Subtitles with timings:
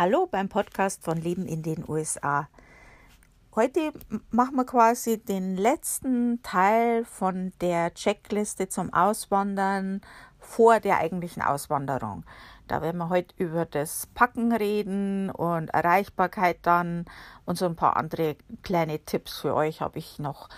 [0.00, 2.48] Hallo beim Podcast von Leben in den USA.
[3.54, 3.92] Heute
[4.30, 10.00] machen wir quasi den letzten Teil von der Checkliste zum Auswandern
[10.38, 12.24] vor der eigentlichen Auswanderung.
[12.66, 17.04] Da werden wir heute über das Packen reden und Erreichbarkeit dann
[17.44, 20.48] und so ein paar andere kleine Tipps für euch habe ich noch.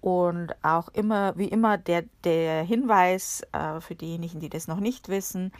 [0.00, 5.08] Und auch immer, wie immer, der, der Hinweis äh, für diejenigen, die das noch nicht
[5.08, 5.52] wissen,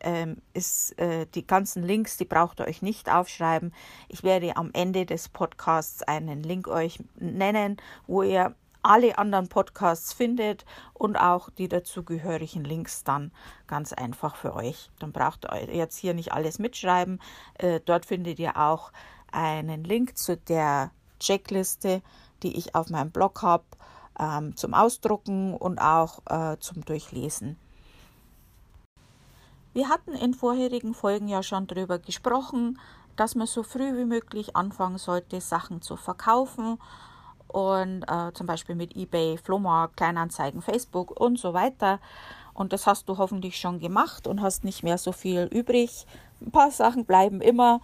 [0.00, 3.72] ähm, ist äh, die ganzen Links, die braucht ihr euch nicht aufschreiben.
[4.08, 10.12] Ich werde am Ende des Podcasts einen Link euch nennen, wo ihr alle anderen Podcasts
[10.12, 13.30] findet und auch die dazugehörigen Links dann
[13.66, 14.90] ganz einfach für euch.
[14.98, 17.20] Dann braucht ihr jetzt hier nicht alles mitschreiben.
[17.58, 18.92] Äh, dort findet ihr auch
[19.32, 22.02] einen Link zu der Checkliste,
[22.42, 23.64] die ich auf meinem Blog habe,
[24.18, 27.58] ähm, zum Ausdrucken und auch äh, zum Durchlesen.
[29.72, 32.78] Wir hatten in vorherigen Folgen ja schon darüber gesprochen,
[33.16, 36.78] dass man so früh wie möglich anfangen sollte, Sachen zu verkaufen
[37.46, 42.00] und äh, zum Beispiel mit eBay, Flohmarkt, Kleinanzeigen, Facebook und so weiter.
[42.52, 46.06] Und das hast du hoffentlich schon gemacht und hast nicht mehr so viel übrig.
[46.40, 47.80] Ein paar Sachen bleiben immer.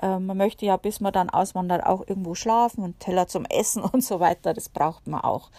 [0.00, 3.82] Äh, man möchte ja, bis man dann auswandert, auch irgendwo schlafen und Teller zum Essen
[3.92, 4.54] und so weiter.
[4.54, 5.50] Das braucht man auch.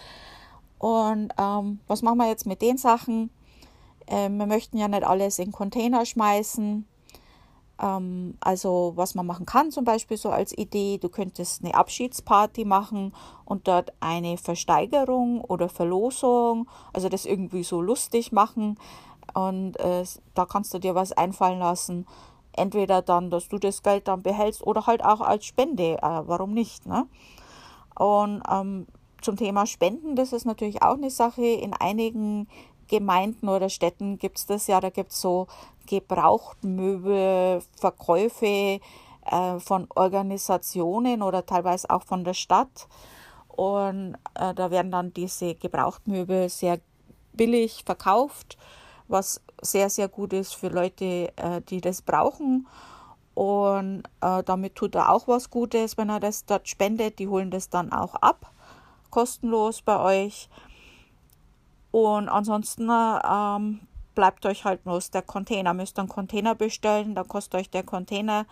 [0.80, 3.30] Und ähm, was machen wir jetzt mit den Sachen?
[4.10, 6.88] Ähm, wir möchten ja nicht alles in Container schmeißen.
[7.82, 12.66] Ähm, also was man machen kann, zum Beispiel so als Idee, du könntest eine Abschiedsparty
[12.66, 13.14] machen
[13.46, 18.78] und dort eine Versteigerung oder Verlosung, also das irgendwie so lustig machen.
[19.34, 22.08] Und äh, da kannst du dir was einfallen lassen.
[22.52, 25.98] Entweder dann, dass du das Geld dann behältst oder halt auch als Spende.
[26.02, 26.88] Äh, warum nicht?
[26.88, 27.06] Ne?
[27.96, 28.88] Und ähm,
[29.22, 31.46] zum Thema Spenden, das ist natürlich auch eine Sache.
[31.46, 32.48] In einigen
[32.90, 35.48] Gemeinden oder Städten gibt es das ja, da gibt es so
[35.86, 38.82] Gebrauchtmöbelverkäufe
[39.26, 42.90] äh, von Organisationen oder teilweise auch von der Stadt.
[43.48, 46.80] Und äh, da werden dann diese Gebrauchtmöbel sehr
[47.34, 48.58] billig verkauft,
[49.08, 52.68] was sehr, sehr gut ist für Leute, äh, die das brauchen.
[53.34, 57.20] Und äh, damit tut er auch was Gutes, wenn er das dort spendet.
[57.20, 58.52] Die holen das dann auch ab,
[59.10, 60.50] kostenlos bei euch.
[61.92, 63.82] Und ansonsten ähm,
[64.16, 65.74] bleibt euch halt bloß der Container.
[65.74, 68.46] Müsst einen Container bestellen, dann kostet euch der Container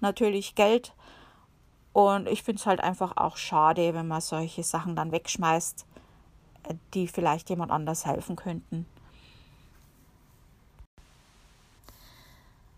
[0.00, 0.94] natürlich Geld.
[1.92, 5.86] Und ich finde es halt einfach auch schade, wenn man solche Sachen dann wegschmeißt,
[6.68, 8.86] äh, die vielleicht jemand anders helfen könnten.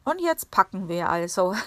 [0.04, 1.54] Und jetzt packen wir also.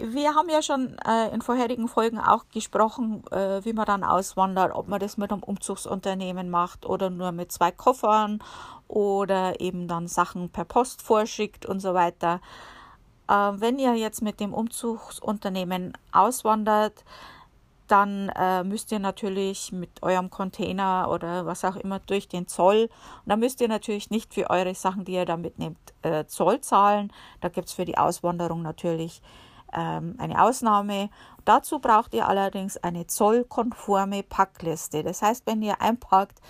[0.00, 4.72] wir haben ja schon äh, in vorherigen Folgen auch gesprochen, äh, wie man dann auswandert,
[4.74, 8.42] ob man das mit einem Umzugsunternehmen macht oder nur mit zwei Koffern
[8.86, 12.40] oder eben dann Sachen per Post vorschickt und so weiter.
[13.28, 17.04] Äh, wenn ihr jetzt mit dem Umzugsunternehmen auswandert,
[17.88, 22.90] dann äh, müsst ihr natürlich mit eurem Container oder was auch immer durch den Zoll.
[23.24, 26.60] Und da müsst ihr natürlich nicht für eure Sachen, die ihr da mitnehmt, äh, Zoll
[26.60, 27.12] zahlen.
[27.40, 29.22] Da gibt es für die Auswanderung natürlich
[29.72, 31.10] ähm, eine Ausnahme.
[31.44, 35.02] Dazu braucht ihr allerdings eine zollkonforme Packliste.
[35.02, 36.40] Das heißt, wenn ihr einpackt,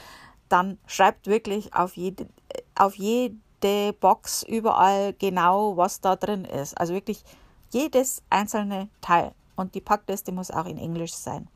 [0.49, 2.29] dann schreibt wirklich auf jede,
[2.75, 6.79] auf jede Box überall genau, was da drin ist.
[6.79, 7.23] Also wirklich
[7.71, 9.33] jedes einzelne Teil.
[9.57, 11.49] Und die Packliste muss auch in Englisch sein.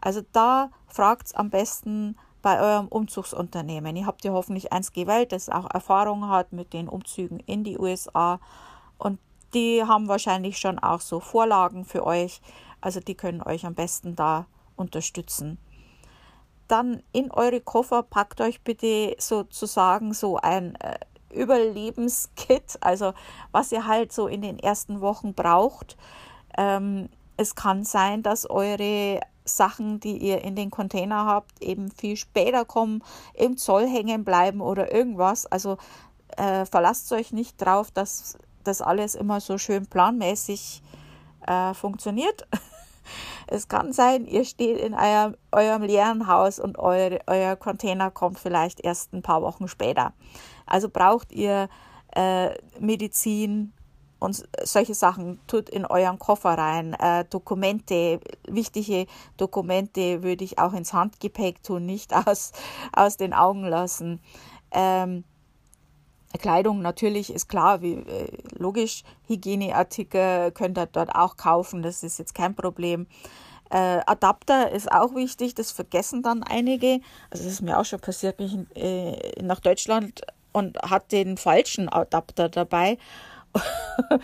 [0.00, 3.96] Also da fragt es am besten bei eurem Umzugsunternehmen.
[3.96, 7.76] Ihr habt ja hoffentlich eins gewählt, das auch Erfahrung hat mit den Umzügen in die
[7.78, 8.38] USA.
[8.98, 9.18] Und
[9.54, 12.40] die haben wahrscheinlich schon auch so Vorlagen für euch.
[12.80, 14.46] Also die können euch am besten da
[14.76, 15.58] unterstützen.
[16.68, 20.98] Dann in eure Koffer packt euch bitte sozusagen so ein äh,
[21.32, 23.12] Überlebenskit, also
[23.52, 25.96] was ihr halt so in den ersten Wochen braucht.
[26.56, 32.16] Ähm, es kann sein, dass eure Sachen, die ihr in den Container habt, eben viel
[32.16, 33.02] später kommen,
[33.34, 35.46] im Zoll hängen bleiben oder irgendwas.
[35.46, 35.76] Also
[36.36, 40.82] äh, verlasst euch nicht drauf, dass das alles immer so schön planmäßig
[41.46, 42.46] äh, funktioniert.
[43.48, 48.40] Es kann sein, ihr steht in eurem, eurem leeren Haus und eure, euer Container kommt
[48.40, 50.12] vielleicht erst ein paar Wochen später.
[50.66, 51.68] Also braucht ihr
[52.16, 52.50] äh,
[52.80, 53.72] Medizin
[54.18, 55.40] und solche Sachen.
[55.46, 56.94] Tut in euren Koffer rein.
[56.94, 59.06] Äh, Dokumente, wichtige
[59.36, 62.52] Dokumente würde ich auch ins Handgepäck tun, nicht aus,
[62.92, 64.20] aus den Augen lassen.
[64.70, 65.24] Ähm,
[66.38, 68.28] Kleidung natürlich ist klar, wie äh,
[68.58, 73.06] logisch, Hygieneartikel könnt ihr dort auch kaufen, das ist jetzt kein Problem.
[73.70, 77.00] Äh, Adapter ist auch wichtig, das vergessen dann einige.
[77.30, 80.22] Also das ist mir auch schon passiert, bin ich äh, nach Deutschland
[80.52, 82.98] und hat den falschen Adapter dabei.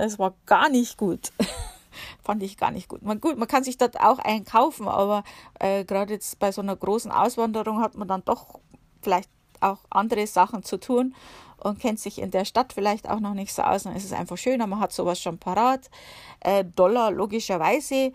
[0.00, 1.32] es war gar nicht gut.
[2.22, 3.02] Fand ich gar nicht gut.
[3.02, 5.24] Man, gut, man kann sich dort auch einen kaufen, aber
[5.58, 8.60] äh, gerade jetzt bei so einer großen Auswanderung hat man dann doch
[9.02, 9.28] vielleicht
[9.62, 11.14] auch andere Sachen zu tun
[11.58, 13.84] und kennt sich in der Stadt vielleicht auch noch nicht so aus.
[13.84, 15.90] Dann ist es einfach schöner, man hat sowas schon parat.
[16.40, 18.12] Äh, Dollar logischerweise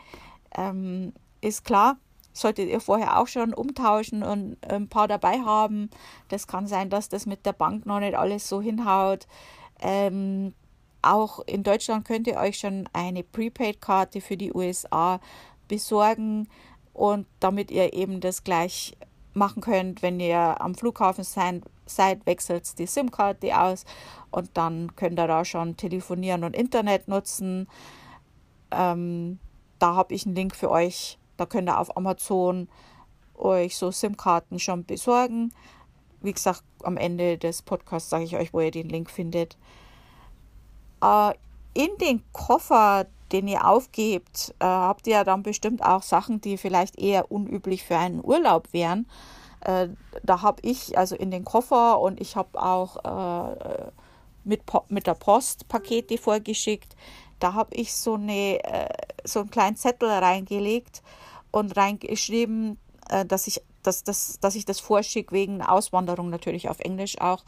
[0.56, 1.98] ähm, ist klar,
[2.34, 5.90] solltet ihr vorher auch schon umtauschen und ein paar dabei haben.
[6.30, 9.28] Das kann sein, dass das mit der Bank noch nicht alles so hinhaut.
[9.80, 10.54] Ähm,
[11.02, 15.20] auch in Deutschland könnt ihr euch schon eine Prepaid-Karte für die USA
[15.68, 16.50] besorgen
[16.94, 18.98] und damit ihr eben das gleich
[19.38, 23.86] machen könnt, wenn ihr am Flughafen seid, seid wechselt die SIM-Karte aus
[24.32, 27.68] und dann könnt ihr da schon telefonieren und Internet nutzen.
[28.72, 29.40] Ähm,
[29.80, 31.18] da habe ich einen Link für euch.
[31.38, 32.68] Da könnt ihr auf Amazon
[33.36, 35.54] euch so SIM-Karten schon besorgen.
[36.22, 39.58] Wie gesagt, am Ende des Podcasts sage ich euch, wo ihr den Link findet.
[41.02, 41.34] Äh,
[41.74, 47.00] in den Koffer, den ihr aufgebt, äh, habt ihr dann bestimmt auch Sachen, die vielleicht
[47.00, 49.08] eher unüblich für einen Urlaub wären.
[49.62, 49.90] Äh,
[50.24, 53.92] da habe ich also in den Koffer und ich habe auch äh,
[54.44, 56.96] mit, mit der Post Pakete vorgeschickt.
[57.40, 58.90] Da habe ich so, eine, äh,
[59.24, 61.04] so einen kleinen Zettel reingelegt
[61.52, 62.78] und reingeschrieben,
[63.10, 67.44] äh, dass ich dass, dass, dass ich das vorschicke wegen Auswanderung natürlich auf Englisch auch,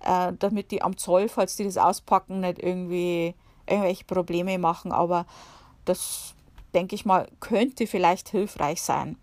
[0.00, 3.34] äh, damit die am Zoll, falls die das auspacken, nicht irgendwie
[3.66, 4.92] irgendwelche Probleme machen.
[4.92, 5.26] Aber
[5.84, 6.34] das,
[6.74, 9.16] denke ich mal, könnte vielleicht hilfreich sein.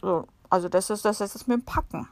[0.00, 2.08] So, also das ist das, ist mit dem Packen.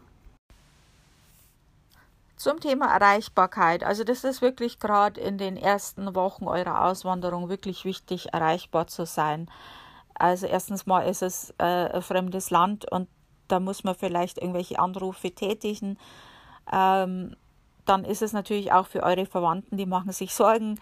[2.37, 3.85] Zum Thema Erreichbarkeit.
[3.85, 9.07] Also das ist wirklich gerade in den ersten Wochen eurer Auswanderung wirklich wichtig, erreichbar zu
[9.07, 9.49] sein.
[10.15, 13.09] Also erstens mal ist es äh, ein fremdes Land und
[13.49, 15.99] da muss man vielleicht irgendwelche Anrufe tätigen.
[16.73, 17.37] Ähm,
[17.85, 20.79] dann ist es natürlich auch für eure Verwandten, die machen sich Sorgen.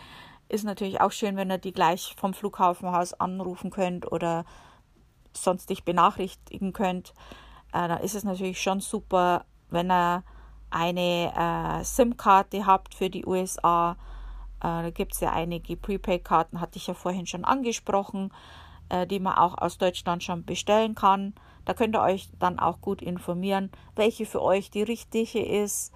[0.48, 4.44] Ist natürlich auch schön, wenn ihr die gleich vom Flughafen aus anrufen könnt oder
[5.32, 7.14] sonst dich benachrichtigen könnt.
[7.72, 10.24] Äh, da ist es natürlich schon super, wenn ihr
[10.70, 13.92] eine äh, SIM-Karte habt für die USA.
[14.58, 18.32] Äh, da gibt es ja einige Prepaid-Karten, hatte ich ja vorhin schon angesprochen
[18.90, 21.34] äh, die man auch aus Deutschland schon bestellen kann.
[21.64, 25.92] Da könnt ihr euch dann auch gut informieren, welche für euch die richtige ist,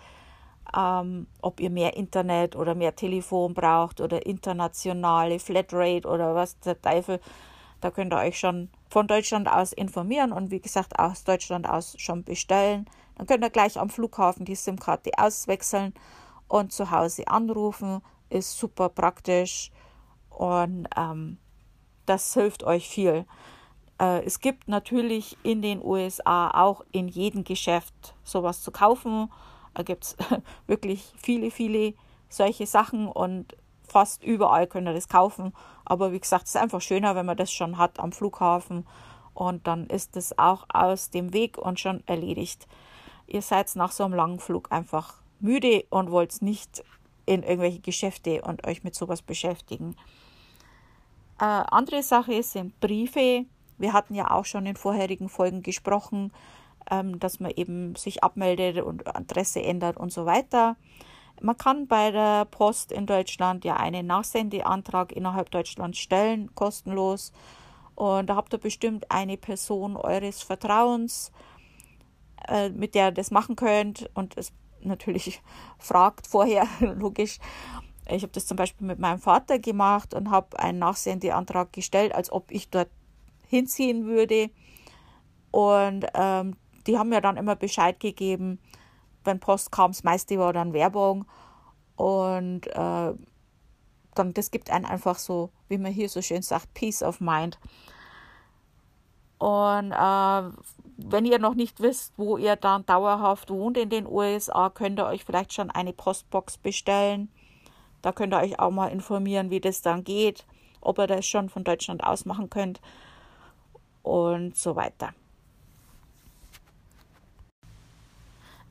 [0.77, 6.81] ähm, ob ihr mehr Internet oder mehr Telefon braucht oder internationale Flatrate oder was der
[6.81, 7.21] Teufel.
[7.81, 11.95] Da könnt ihr euch schon von Deutschland aus informieren und wie gesagt aus Deutschland aus
[11.99, 12.87] schon bestellen.
[13.17, 15.95] Dann könnt ihr gleich am Flughafen die SIM-Karte auswechseln
[16.49, 18.01] und zu Hause anrufen.
[18.31, 19.71] Ist super praktisch
[20.31, 21.39] und ähm,
[22.07, 23.27] das hilft euch viel.
[24.01, 29.31] Äh, es gibt natürlich in den USA auch in jedem Geschäft sowas zu kaufen.
[29.75, 30.17] Da gibt es
[30.67, 31.95] wirklich viele, viele
[32.29, 33.57] solche Sachen und
[33.87, 35.53] fast überall könnt ihr das kaufen.
[35.85, 38.87] Aber wie gesagt, es ist einfach schöner, wenn man das schon hat am Flughafen
[39.35, 42.67] und dann ist es auch aus dem Weg und schon erledigt.
[43.27, 46.83] Ihr seid nach so einem langen Flug einfach müde und wollt nicht
[47.27, 49.97] in irgendwelche Geschäfte und euch mit sowas beschäftigen.
[51.41, 53.47] Äh, andere Sache sind Briefe.
[53.79, 56.33] Wir hatten ja auch schon in vorherigen Folgen gesprochen,
[56.91, 60.77] ähm, dass man eben sich abmeldet und Adresse ändert und so weiter.
[61.41, 67.33] Man kann bei der Post in Deutschland ja einen Nachsendeantrag innerhalb Deutschlands stellen, kostenlos.
[67.95, 71.33] Und da habt ihr bestimmt eine Person eures Vertrauens,
[72.49, 75.43] äh, mit der ihr das machen könnt und es natürlich
[75.79, 77.39] fragt vorher, logisch,
[78.09, 82.31] ich habe das zum Beispiel mit meinem Vater gemacht und habe einen Nachsendeantrag gestellt, als
[82.31, 82.91] ob ich dort
[83.47, 84.51] hinziehen würde.
[85.51, 88.59] Und ähm, die haben mir dann immer Bescheid gegeben,
[89.25, 89.93] wenn Post kam.
[89.93, 91.25] Das meiste war dann Werbung.
[91.97, 93.15] Und äh,
[94.15, 97.59] dann, das gibt einen einfach so, wie man hier so schön sagt, Peace of Mind.
[99.39, 100.43] Und äh,
[100.97, 105.07] wenn ihr noch nicht wisst, wo ihr dann dauerhaft wohnt in den USA, könnt ihr
[105.07, 107.29] euch vielleicht schon eine Postbox bestellen.
[108.03, 110.47] Da könnt ihr euch auch mal informieren, wie das dann geht,
[110.81, 112.81] ob ihr das schon von Deutschland aus machen könnt
[114.03, 115.15] und so weiter.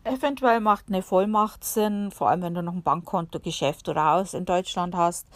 [0.05, 4.33] Eventuell macht eine Vollmacht Sinn, vor allem wenn du noch ein Bankkonto, Geschäft oder Haus
[4.33, 5.27] in Deutschland hast,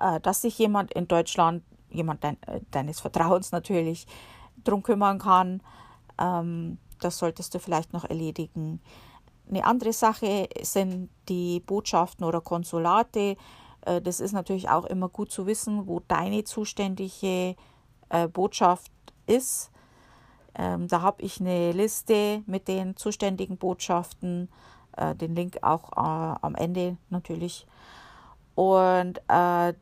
[0.00, 2.34] äh, dass sich jemand in Deutschland, jemand äh,
[2.72, 4.06] deines Vertrauens natürlich,
[4.64, 5.62] drum kümmern kann.
[6.18, 8.80] Ähm, das solltest du vielleicht noch erledigen.
[9.48, 13.36] Eine andere Sache sind die Botschaften oder Konsulate.
[13.82, 17.54] Äh, das ist natürlich auch immer gut zu wissen, wo deine zuständige
[18.32, 18.92] Botschaft
[19.26, 19.72] ist.
[20.56, 24.48] Ähm, da habe ich eine Liste mit den zuständigen Botschaften,
[24.96, 27.66] äh, den Link auch am Ende natürlich.
[28.54, 29.74] Und äh,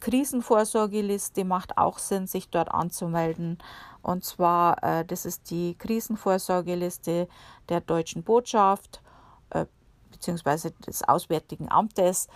[0.00, 3.58] Krisenvorsorgeliste macht auch Sinn, sich dort anzumelden.
[4.02, 7.28] Und zwar, äh, das ist die Krisenvorsorgeliste
[7.68, 9.02] der deutschen Botschaft
[9.50, 9.66] äh,
[10.12, 10.70] bzw.
[10.86, 12.28] des Auswärtigen Amtes.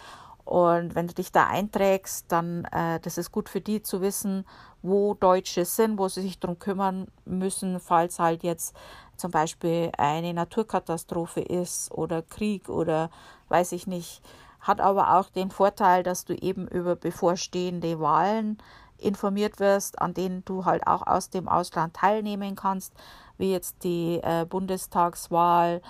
[0.45, 4.45] Und wenn du dich da einträgst, dann äh, das ist gut für die zu wissen,
[4.83, 8.75] wo Deutsche sind, wo sie sich darum kümmern müssen, falls halt jetzt
[9.17, 13.11] zum Beispiel eine Naturkatastrophe ist oder Krieg oder
[13.49, 14.21] weiß ich nicht.
[14.61, 18.59] Hat aber auch den Vorteil, dass du eben über bevorstehende Wahlen
[18.99, 22.93] informiert wirst, an denen du halt auch aus dem Ausland teilnehmen kannst,
[23.39, 25.83] wie jetzt die äh, Bundestagswahl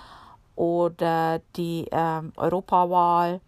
[0.55, 3.41] oder die äh, Europawahl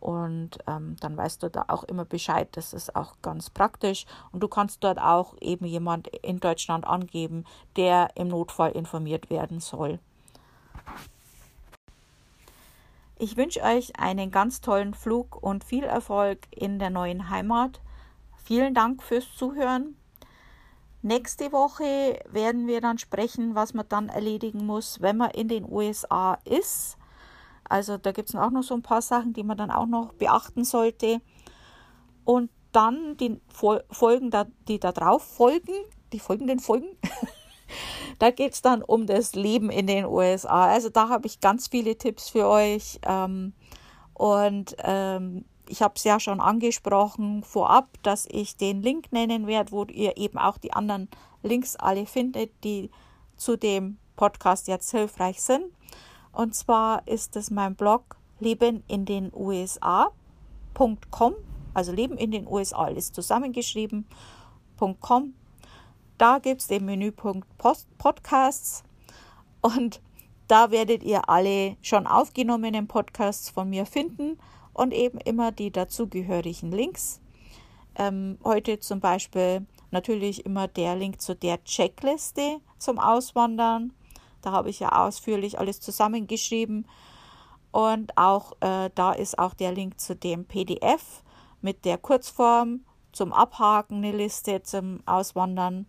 [0.00, 2.48] und ähm, dann weißt du da auch immer Bescheid.
[2.52, 4.06] Das ist auch ganz praktisch.
[4.32, 7.44] Und du kannst dort auch eben jemand in Deutschland angeben,
[7.76, 9.98] der im Notfall informiert werden soll.
[13.18, 17.80] Ich wünsche euch einen ganz tollen Flug und viel Erfolg in der neuen Heimat.
[18.44, 19.96] Vielen Dank fürs Zuhören.
[21.00, 25.64] Nächste Woche werden wir dann sprechen, was man dann erledigen muss, wenn man in den
[25.70, 26.98] USA ist.
[27.68, 30.12] Also da gibt es auch noch so ein paar Sachen, die man dann auch noch
[30.14, 31.20] beachten sollte.
[32.24, 34.30] Und dann die Folgen,
[34.68, 35.72] die da drauf folgen,
[36.12, 36.88] die folgenden Folgen,
[38.18, 40.66] da geht es dann um das Leben in den USA.
[40.66, 43.00] Also da habe ich ganz viele Tipps für euch.
[43.02, 43.54] Ähm,
[44.14, 49.72] und ähm, ich habe es ja schon angesprochen vorab, dass ich den Link nennen werde,
[49.72, 51.08] wo ihr eben auch die anderen
[51.42, 52.90] Links alle findet, die
[53.36, 55.64] zu dem Podcast jetzt hilfreich sind.
[56.36, 60.12] Und zwar ist es mein Blog Leben in den USA.com,
[61.72, 65.32] also Leben in den USA ist zusammengeschrieben.com.
[66.18, 68.84] Da gibt es den Menüpunkt Post Podcasts
[69.62, 70.02] und
[70.46, 74.38] da werdet ihr alle schon aufgenommenen Podcasts von mir finden
[74.74, 77.22] und eben immer die dazugehörigen Links.
[77.94, 83.94] Ähm, heute zum Beispiel natürlich immer der Link zu der Checkliste zum Auswandern
[84.46, 86.86] da habe ich ja ausführlich alles zusammengeschrieben.
[87.72, 91.24] Und auch äh, da ist auch der Link zu dem PDF
[91.60, 95.86] mit der Kurzform zum Abhaken, eine Liste zum Auswandern.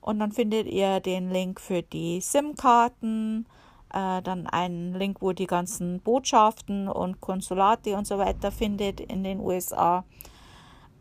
[0.00, 3.46] Und dann findet ihr den Link für die SIM-Karten,
[3.92, 9.22] äh, dann einen Link, wo die ganzen Botschaften und Konsulate und so weiter findet in
[9.22, 10.04] den USA.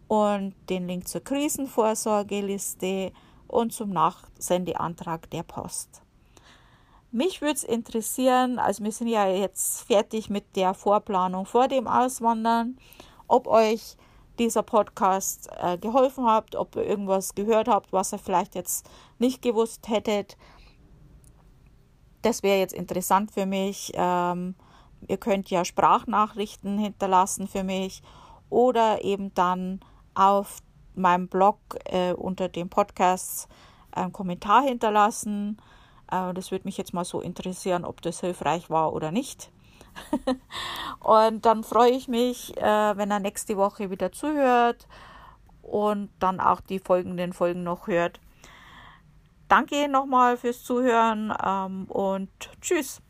[0.10, 3.14] Und den Link zur Krisenvorsorgeliste
[3.48, 6.05] und zum Nachsendeantrag der Post.
[7.16, 11.88] Mich würde es interessieren, also wir sind ja jetzt fertig mit der Vorplanung vor dem
[11.88, 12.78] Auswandern,
[13.30, 13.96] ob euch
[14.38, 19.42] dieser Podcast äh, geholfen hat, ob ihr irgendwas gehört habt, was ihr vielleicht jetzt nicht
[19.42, 20.36] gewusst hättet.
[22.22, 23.94] Das wäre jetzt interessant für mich.
[23.96, 24.56] Ähm,
[25.08, 28.04] ihr könnt ja Sprachnachrichten hinterlassen für mich
[28.50, 29.80] oder eben dann
[30.16, 30.58] auf
[30.96, 33.48] meinem Blog äh, unter dem Podcast
[33.92, 35.62] einen Kommentar hinterlassen.
[36.12, 39.52] Äh, das würde mich jetzt mal so interessieren, ob das hilfreich war oder nicht.
[41.00, 44.88] und dann freue ich mich, äh, wenn er nächste Woche wieder zuhört
[45.62, 48.20] und dann auch die folgenden Folgen noch hört.
[49.48, 52.30] Danke nochmal fürs Zuhören ähm, und
[52.62, 53.02] tschüss.